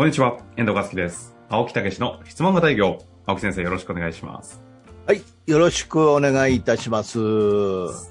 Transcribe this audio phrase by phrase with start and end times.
[0.00, 1.36] こんにちは、遠藤和樹です。
[1.50, 2.96] 青木武の質問型営業。
[3.26, 4.62] 青木先生、よろしくお願いします。
[5.06, 7.18] はい、よろしくお願いいたします。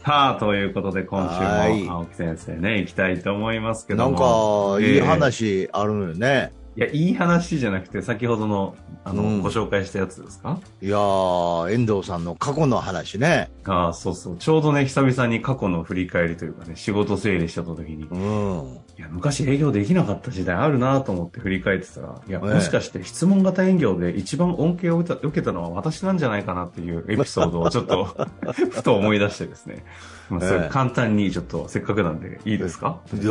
[0.04, 4.76] さあ、ということで、今はい週も青木先生ね、行きたいと思いますけどなんも。
[4.78, 6.52] か、いいえ話あるのよね。
[6.76, 10.60] ーいや、いい話じゃなくて、先ほどの、あの、うんご紹介したやつですか？
[10.82, 13.50] いやー、遠藤さんの過去の話ね。
[13.66, 14.38] ああ、そうそう。
[14.38, 18.80] ちょうどね、久々に過去の振り返りというかね、仕事整理した時に、うん。
[18.98, 28.06] いや、昔営業できなかった時代あるなと思って振り返ってたら、いや、ええもしかして質問型営業で一番恩恵を受けたのは私なんじゃないかなっていうエピソードをちょっと、
[28.72, 29.86] ふと思い出してですね。
[30.30, 33.00] まあ、それええ簡単にちょっとせっかくなんでいいですか？
[33.12, 33.28] 私、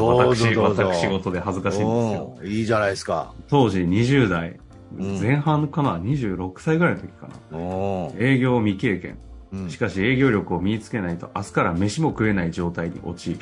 [0.56, 2.36] 私事で恥ずかしいんですけど。
[2.40, 3.27] うんいいじゃないですか。
[3.48, 4.58] 当時20代
[4.96, 7.58] うん前半かな、26歳ぐらいの時かな。
[7.58, 9.18] うん営業未経験。
[9.52, 13.40] うんしかし営業力を身につけないと明日から飯も食えない状態に陥る。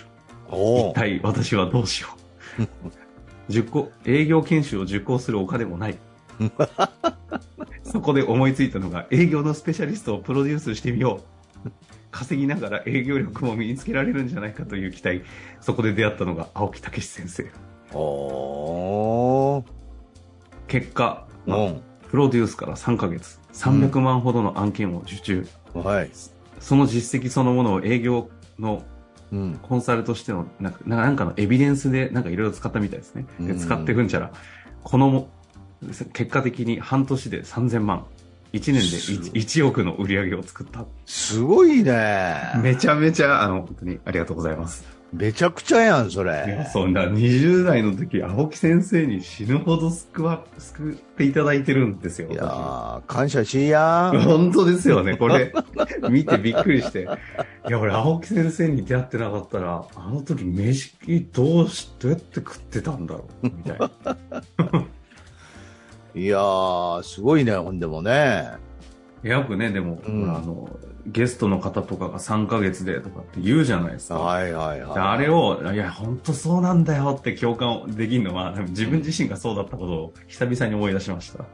[0.50, 2.08] お一体私はどうしよ
[2.58, 2.62] う。
[3.48, 5.96] 受講、営業研修を受講するお金もない。
[7.84, 11.20] そこで思いついたのが営業のスペシャリストをプロデュースしてみよ
[11.64, 11.70] う。
[12.10, 15.22] 稼ぎながら営業力も身につけられるんじゃないかという期待。
[15.60, 17.46] そこで出会ったのが青木武先生。
[17.92, 18.95] おー
[20.80, 21.80] 結果、うまあん。
[22.10, 25.46] プロデュースから3ヶ月、300万ほどの案件を受注。
[25.74, 26.10] はい。
[26.60, 28.82] その実績そのものを営業の
[29.32, 29.58] うん。
[29.60, 33.26] コンサルとしてのなんかなんかのエビデンスでなんかいろいろ使ったみたいですね。
[33.40, 34.30] でうん使っていくんちゃら、
[34.84, 35.28] このも
[36.12, 38.06] 結果的に半年で3000万、
[38.52, 40.84] 1年で 1, 1億の売り上げを作った。
[41.06, 42.52] すごいね。
[42.62, 44.95] めちゃめちゃ、あの、本当にありがとうございます。
[45.12, 46.68] めちゃくちゃやん、そいや、れ。
[46.72, 52.28] そんな20代の時、青木先生に死ぬほど救わ、救っていただいてるんですよ。
[52.30, 55.52] いやー、感謝しいや私本当ですよね、これ。
[56.10, 57.08] 見てびっくりして。
[57.68, 60.96] いや、俺、青木先生に出会ってなかったら、あの時飯
[61.32, 63.90] どうし、どうやって食ってたんだろう、みたいな。
[66.14, 68.48] いやー、すごいね、ほんでもね。
[69.22, 70.68] よくね、でも、うんあの、
[71.06, 74.18] ゲストの方とかが3ヶ月でとかって言うじゃないですか。
[74.18, 74.94] はいはいはい。
[74.94, 81.42] であれを、いや、本当そうなんだよって共感できるのは、自分自身がそうだったことを久々に思い出しました。
[81.42, 81.46] ね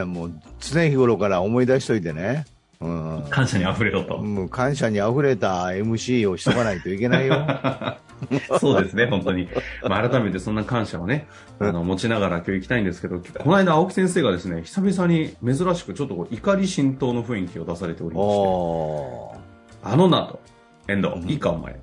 [0.00, 2.44] え、もう常日頃から思い出しといてね。
[2.80, 3.26] うん。
[3.30, 4.18] 感謝に溢れろと。
[4.18, 7.34] もう感謝に溢れた MC をしとかないといけないよ。
[8.60, 9.48] そうですね、本当に。
[9.82, 11.26] まあ、改めてそんな感謝をね、
[11.58, 19.46] あの、持ちながら今日行きたいんですけど、この間青木先生がですね、久々に珍しくちょっとこう怒り浸透の雰囲気を出されておりまして。
[19.82, 20.40] あのなと、
[20.88, 21.78] 遠藤、うんいいかお前。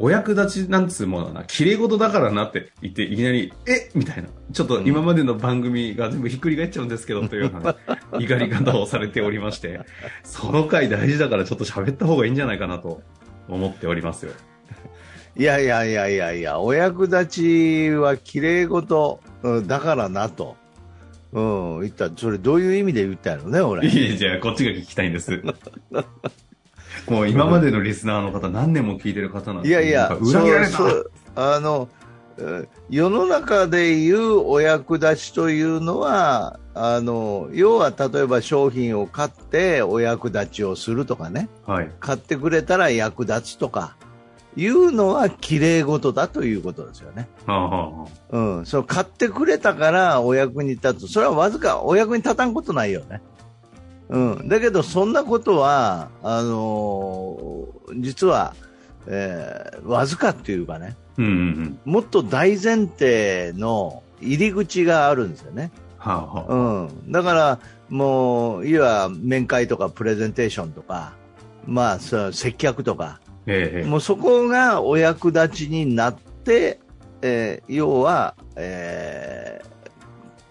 [0.00, 3.90] お役立ちなんつうものはな、綺麗事だからなって言って、いきなり、え？
[3.94, 4.28] みたいな。
[4.52, 7.78] ちょっと今までの番組が全部ひっくり返っちゃうんですけど、というような、ね、
[8.24, 9.80] 怒り方をされておりまして、
[10.22, 13.02] その回大事だからちょっと喋った方がいいんじゃないかなと
[13.48, 14.32] 思っておりますよ。
[15.36, 20.56] いやいやいやいやいや、お役立ちは綺麗事うんだからなと。
[21.30, 23.86] うん、言ったそれどういう意味で言ったのね、俺。
[23.86, 25.42] いいじゃあ、こっちが聞きたいんです。
[27.08, 32.07] もう今までのリスナーの方、何年も聞いてる方なんでいやいや裏切られたそうそうあの、え
[32.88, 41.90] 世の中でいうお役立ちというのは、あの、要は例えば商品を買ってお役立ちをするとかね、はい。
[41.98, 43.96] 買ってくれたら役立つとか、
[44.56, 47.28] いうのは綺麗事だということですよね。
[48.30, 51.08] うん、その買ってくれたからお役に立つ。
[51.08, 53.20] それはわずかお役に立たんことないよね。
[54.08, 54.48] うん。
[54.48, 58.54] だけど、そんなことは、あのー実は、
[59.06, 61.30] えーわずかっていうかね、うんうん
[61.84, 61.92] うん。
[61.92, 65.70] もっと大前提の入り口があるんですよね。
[65.98, 66.54] はあ、はあ。
[66.54, 67.12] うん。
[67.12, 67.58] だから、
[67.88, 71.12] もう、いわ面会とかプレゼンテーションとか、
[71.66, 76.80] まあ、そう接客とか、ええもうそこがお役立ちになって、
[77.22, 79.68] えー要は、えー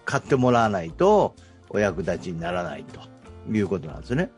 [0.04, 1.34] 買ってもらわないと
[1.68, 3.00] お役立ちにならないと
[3.54, 4.30] いうことなんですね。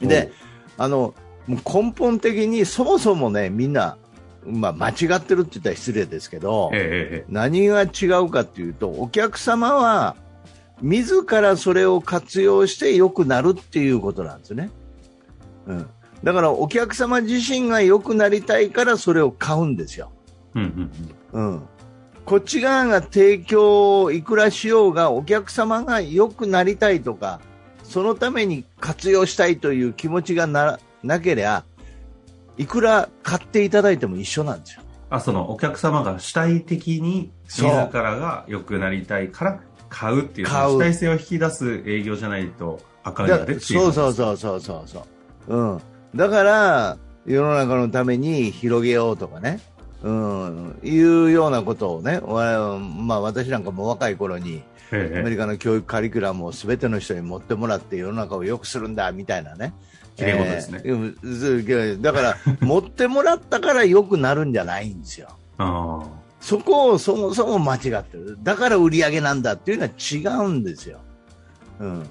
[0.00, 0.32] で、
[0.76, 1.14] あの、
[1.46, 3.96] 根本的にそもそもね、みんな、
[4.48, 10.16] まあ、間違ってるって言ったら失礼ですけど、えええ何が違うかっていうと、お客様は、
[10.80, 14.70] 自らそれを活用して良くなるっていうことなんですね。
[15.66, 15.90] うん。
[16.22, 20.10] だからお客様自身が良くなりたいからそれを買うんですよ。
[20.56, 20.90] えうん
[21.34, 21.52] うんうん。
[21.52, 21.62] うん。
[22.24, 27.40] こっち側が提供をいくらしようがお客様が良くなりたいとか、
[27.82, 31.64] そのために活用したいという気持ちがななければ、
[32.58, 34.82] いくら買っていただいても一緒なんですよ。
[35.10, 43.60] あ、そのお客様が主体的に自らが良くなりたいから買うっていう、買う主体性を引き出す営業じゃないと赤字がだ出。
[43.60, 45.06] そうそうそうそうそうそ
[45.48, 45.56] う。
[45.56, 45.80] うん。
[46.14, 49.60] だから、世の中のために広げようとかね。
[50.02, 54.62] うん、いうようなことをね、わまあ、私なんかも若い頃に、
[54.92, 59.74] えアメリカの教育カリキュラムを全ての人に持ってもらって世の中を良くするんだみたいなね。
[60.18, 65.28] 綺麗事ですねえーうんだから、 持ってもらったから良くなるんじゃないんですよ。
[65.58, 66.02] あ
[66.40, 68.38] そこをそもそも間違ってる。
[68.42, 71.00] だから売り上げなんだっていうのは違うんですよ。
[71.80, 72.06] うん。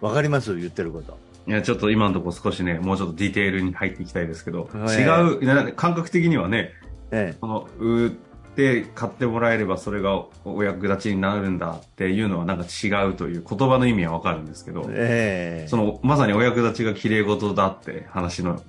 [0.00, 0.56] わかります？
[0.56, 1.12] 言ってること。
[1.48, 1.50] あ。
[1.50, 5.04] いや、ちょっと今のところ少しね、もうちょっとディテールに入っていきたいですけど、はい違
[5.38, 6.72] う、な感覚的にはね、
[7.10, 8.12] えこの、売
[8.52, 18.62] って買ってもらえればそれがお役立ちになるんだっていうのはなんか違うという言葉の意味はわかるんですけどえ、ええその、まさにお役立ちが綺麗事だって話の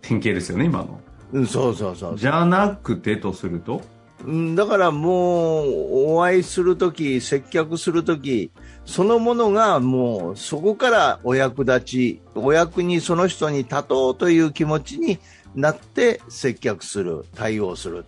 [0.00, 1.00] 典型ですよね、今の。
[1.32, 2.18] うん、そうそうそう。
[2.18, 3.82] じゃなくてとすると、
[4.24, 8.50] うんだからもう、お会いするとき、接客するとき、
[8.84, 15.18] そのものがもう、そこからお役立ち、お役にその人に立とうという気持ちに
[15.54, 18.04] なって接客する、対応する。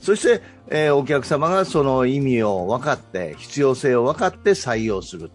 [0.00, 5.30] そして、えーお客様がその意味を分かって、必要性を分かって採用する。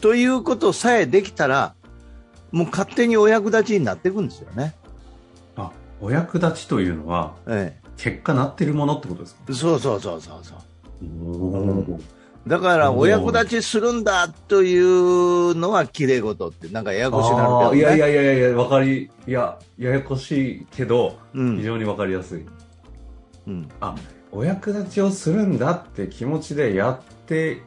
[0.00, 1.74] ということさえできたら、
[2.52, 4.74] もう勝手にお役立ちになっていくんですよね。
[5.56, 9.40] あ、お役立ちというのは、え結果なってるものってことですか？
[9.48, 10.58] え、そうそうそうそうそう。
[11.22, 11.98] お
[12.46, 17.78] だから、お役立ちするんだというのは綺麗事って、なんかややこしになるけど、ね。
[17.78, 22.44] いやいやいやいやいや、わかり、いや、ややこしいけど、うん非常にわかりやすい。
[23.46, 23.68] うん。
[23.80, 23.94] あ、
[24.32, 27.62] お役立ちをするんだって気持ちでやって、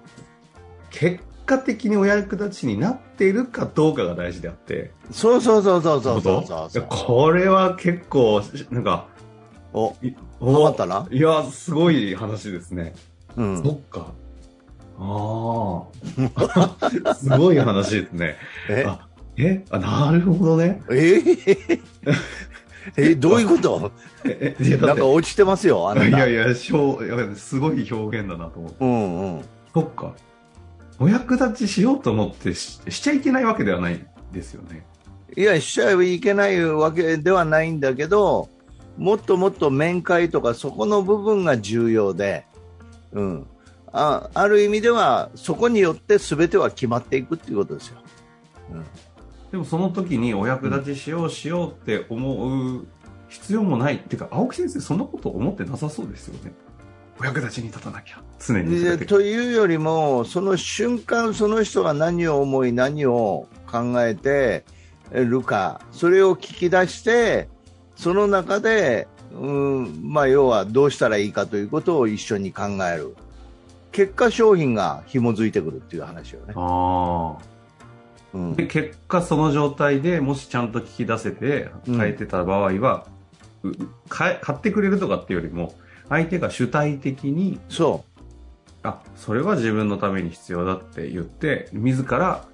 [0.89, 4.91] 結果的にお役立ちになっているかどうかが大事であって。
[5.11, 8.41] そうそうそうそうそうそうそうこれは結構、
[8.71, 9.07] なんか、
[9.73, 11.07] お、いわかったな？
[11.11, 12.93] いや、すごい話ですね。
[13.35, 13.63] うん。
[13.63, 14.13] そっか。
[14.99, 15.83] あ
[17.05, 17.13] あ。
[17.15, 18.35] すごい話ですね。
[18.69, 18.85] え？
[18.87, 19.07] あ
[19.37, 19.63] え？
[19.69, 20.81] あ、なるほどね。
[20.89, 21.79] ええ？
[23.17, 23.91] どういうこと？
[24.85, 26.07] なんか落ちてますよ、あなた。
[26.07, 28.77] いやいや、しょうすごい表現だなと思って。
[28.79, 29.45] うんうん。
[29.73, 30.13] そっか。
[30.99, 34.85] お役立ちしようと思ってししちゃいけないわけではないですよね。
[35.35, 38.49] いや、しちゃいけないわけではないんだけど、
[38.97, 42.45] もっともっと面会とかそこの部分が重要で、
[43.11, 43.47] うん。
[43.93, 47.97] あある意味では、そこによって全ては決まっていくっていうことですよ。
[48.71, 48.85] うん。
[49.51, 52.85] でもその時にお役立ちしようしようって思う
[53.29, 53.95] 必要もない。
[53.95, 56.53] っていうか、青木先生そんなこと思ってなさそうですよね。
[57.19, 58.21] お役立ちに立たなきゃ。
[58.39, 58.79] 常に。
[58.79, 64.65] でというよりも、その瞬間、その人が何を思い、何を考えて
[65.11, 67.49] るか、それを聞き出して、
[67.95, 73.15] その中で、うんまあ、要はどうしたらいいかということを一緒に考える、
[73.91, 76.53] 結果、商品が紐づいてくるっていう話よね。
[76.55, 77.37] あ
[78.37, 78.51] うん。
[78.53, 78.55] あ。
[78.55, 81.97] で、結果その状態でもしちゃんと聞き出せてうん。
[81.97, 83.05] 変えてた場合は、
[83.63, 83.71] う
[84.09, 85.75] 買え買ってくれるとかっていうよりも、
[86.09, 88.05] 相手が主体的に、そ
[88.83, 92.45] あ、それは自分のために必要だって言って、自ら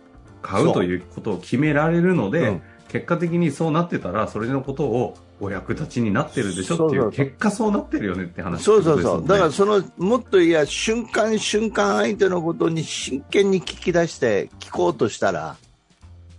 [0.41, 2.61] 買うということを決められるので、うん。
[2.93, 15.55] 結果的にそうなってたら、それのことをお役立ちになってるでしょっていう、結果そうなってるよねってう、話そうそうそう、だからら、そのもっといや、瞬間瞬間相手のことに真剣に聞き出して聞こうとしたら、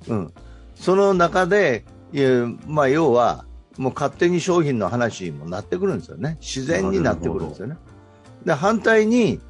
[0.09, 0.33] うん、
[0.75, 1.85] その中で、
[2.67, 3.45] まあ、要は、
[3.77, 7.77] もう勝手に商品の話にもなってくるんですよね、自然になってくるんですよね。
[8.45, 9.41] で反対に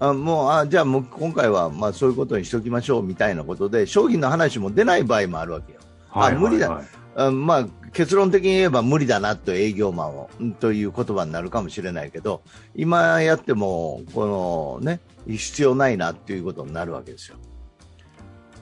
[0.00, 5.78] あもうあじゃあもう今回はまあそういうことにしておきましょうみたいなことで商品の話も出ない場合もあるわけよ。
[6.08, 6.82] はいはいはい無理だ
[7.16, 12.42] あまあ、結論的に言えば無理だなと営業マンをうんという言葉になるかもしれないけど
[12.74, 17.36] 今やってもこの、ね、必要ないなっていうことになるわけですよ。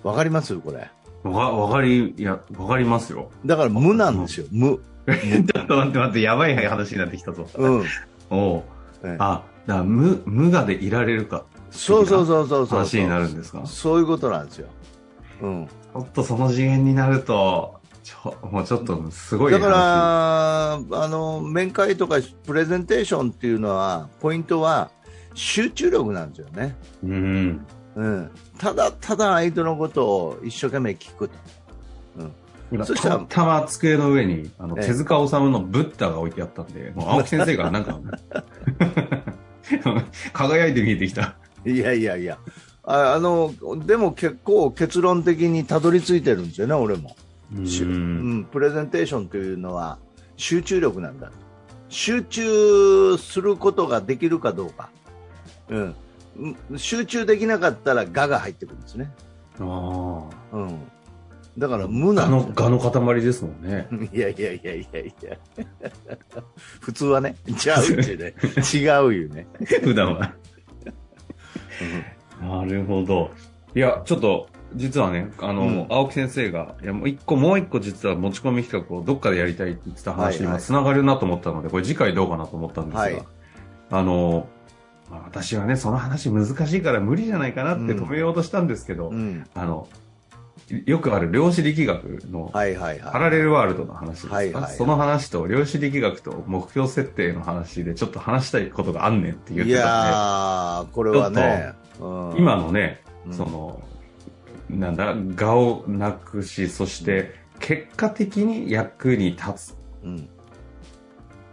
[0.02, 0.56] わかります？
[0.56, 0.90] これ。
[1.24, 3.30] わわかり、いや、わかりますよ。
[3.44, 4.46] だから無なんですよ。
[4.50, 4.80] 無。
[5.08, 7.46] ちょっと待って待って、やばい話になってきたぞ。
[7.56, 7.84] うん。
[8.30, 8.62] おう
[9.02, 11.44] ええあ、だから無、無我でいられるか。
[11.70, 12.78] そうそうそうそうそう。
[12.78, 13.62] 話になるんですか？
[13.66, 14.68] そういうことなんですよ。
[15.42, 15.66] うん。
[15.66, 19.60] ちょっとその次元になると、ちょ、もうちょっとすごい話。
[19.60, 20.72] だから、
[21.04, 24.90] あの、面会とかプレゼンテーションっていうのは、ポイントは
[25.34, 26.76] 集中力なんですよね。
[27.04, 27.66] うん。
[27.98, 28.30] うん。
[28.58, 31.34] ただただ相手のことを一生懸命聞くと。
[32.70, 37.98] 今、そしたらたま机の上に、あの、ええ手塚治虫のブッダが置いてあったんで、もう青木先生が なんか、
[40.32, 41.36] 輝いて見えてきた。
[41.64, 42.38] いやいやいや。
[42.84, 43.52] ああの、
[43.86, 47.16] でも結構結論的にたどり着いてるんですよね、俺も。
[47.64, 49.98] しうん、プレゼンテーションというのは
[50.36, 51.30] 集中力なんだ
[51.88, 54.90] 集中することができるかどうか、
[55.70, 55.94] うん、うん
[56.76, 59.12] 集中できなかったら我が入ってくるんですね、
[59.60, 60.80] あうん、
[61.58, 63.88] だから無なんですガの塊ですもんね。
[63.90, 63.98] よ。
[64.12, 65.36] いやいやいやいやいや。
[66.80, 68.34] 普通はね、ちゃうってね。
[68.72, 69.46] 違うよね。
[69.82, 70.32] 普段は。
[72.40, 73.30] なるほど。
[73.74, 83.18] いや、ちょっと、実はね、あの、うん青木先生が、いや、もう一個、もう一個実は持ち込み企画をどっかでやりたいって言ってた話、はいはい今繋がるなと思ったので、これ次回どうかなと思ったんですが、はい
[83.90, 84.46] あの、
[85.10, 89.46] まあ、私はね、その話難しいから無理じゃないかなって止めようとしたんですけど、うん。
[89.54, 89.88] あの、
[90.84, 103.82] よくある量子力学のパはラレルワールドの話ですか、はいはいはいその話と量子力学と目標設定の話でちょっと話したいことがあんねんって言ってたんやー、これはね、うんで、今のね、うんその、
[104.68, 109.76] なんだ、我をなくし、そして、結果的に役に立つ。
[110.04, 110.28] うん。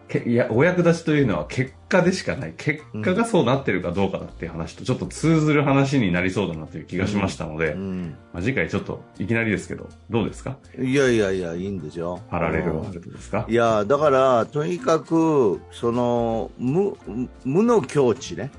[0.08, 2.54] けいや、お役立ちというのは結果でしかない。
[2.58, 8.16] 結果がそうなってるかどうかだっていう話とちょっと通ずる話になりそうだなという気がしましたので、うん。
[8.34, 10.58] まあ、次回ちょっといきなりですけど、どうですか？
[10.78, 12.22] いやいやいや、いいんですよ。
[12.30, 13.46] パラレルワールドですか？
[13.50, 16.96] いや、だから、とにかく、その、無、
[17.44, 18.52] 無の境地ね。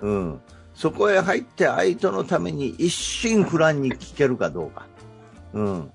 [0.00, 0.40] うん。
[0.74, 4.86] そこへ入って相手のために一心不乱に聞けるかどうか。
[5.52, 5.90] うん。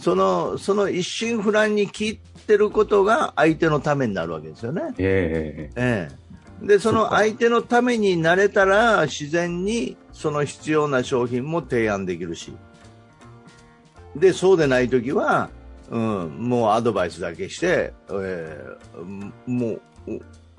[0.00, 4.94] その、その一心不乱に聞いてることが相手のためになるわけですよね。
[4.98, 6.08] えええ
[6.62, 6.66] え。
[6.66, 12.52] で、その相手のためになれたら、自然にその必要な商品も提案できるし。
[14.16, 15.50] で、そうでないときは、
[15.90, 19.80] うん、もうアドバイスだけして、えーもう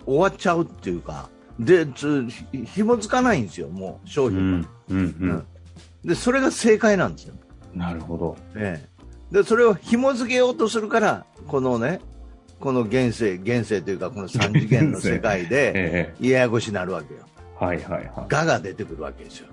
[0.05, 1.29] お終わっちゃうっていうか、
[1.59, 5.45] で、つひ紐づかないんですよ、もう商う品が、ん、うん、うん。
[6.03, 7.35] で、それが正解なんですよ。
[7.73, 8.37] なるほど。
[8.55, 8.88] ええ、
[9.31, 11.99] でそれを紐付けようとするから、このね、
[12.59, 17.21] この現世、現世というか、この三次元の世界で、えややこしになるわけよ。
[17.61, 18.11] えはいはいはい。
[18.17, 19.47] 我が出てくるわけですよ。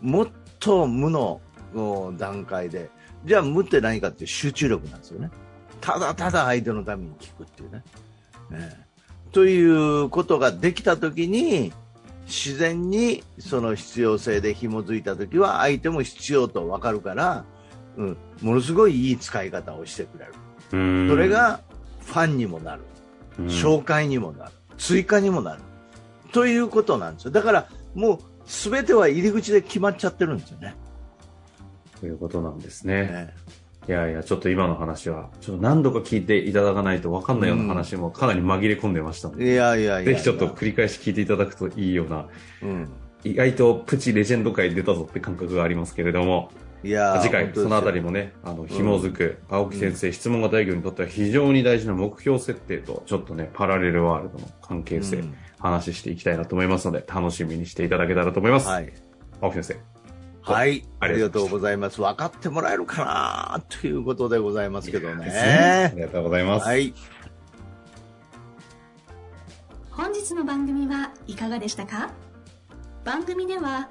[0.00, 0.28] もっ
[0.58, 1.40] と無の
[1.74, 2.90] お段階で、
[3.24, 5.30] じゃあ無って何かって集中力なんですよね。
[5.80, 7.82] ただただ相手のために聞くっていうね。
[8.52, 8.90] ええ
[9.32, 11.72] ということができたときに、
[12.26, 17.44] 自然にその必要性で紐づいたときは相手も必要と分かるから、
[17.96, 20.32] うん、ものすごいいい使い方をしてくれる。
[20.72, 21.08] うん。
[21.08, 21.60] それ、が
[22.00, 22.82] ファンにもなる。
[23.38, 23.46] うん。
[23.46, 25.62] 紹介にもなる、追加にもなる。
[26.32, 27.30] ということなんですよ。
[27.30, 30.74] だからもう全ては入り口で決まっちゃってるんですよね。
[32.00, 33.02] ということなんですね。
[33.02, 33.34] ね。
[33.88, 40.12] いやいや、ちょっと今の話は、ちょっと何度か聞いていただかないと分かんないような話もかなり紛れ込んでましたのいで、やいやいやいや。
[40.12, 42.28] ぜひちょっと繰り返し聞いていただくといいような、
[42.62, 42.88] うん、
[43.24, 46.50] 意外とプチレジェンド界出たぞって感覚がありますけれども、
[46.82, 58.68] いや次回そのあたりももね、あの、紐づく、青木先生、質問型営業にとっては非常に大事な目標設定と、ちょっとね、パラレルワールドの関係性、うん話していきたいなと思いますので、楽しみにしていただけたらと思います。
[58.68, 58.90] はい、
[59.42, 59.78] 青木先
[60.40, 62.00] はい、あありがとうございます。
[62.00, 64.92] 分かってもらえるかなということでございます生。
[64.92, 65.92] けどですあね。
[65.96, 66.66] りがとうございます。
[66.66, 66.94] はい、
[69.90, 72.10] 本日の番組はいかがでしたか？
[73.04, 73.90] 番組では